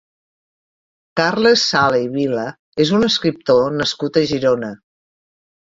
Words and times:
Carles 1.21 1.65
Sala 1.73 1.99
i 2.07 2.09
Vila 2.17 2.47
és 2.87 2.95
un 3.01 3.07
escriptor 3.11 3.71
nascut 3.83 4.21
a 4.23 4.27
Girona. 4.35 4.75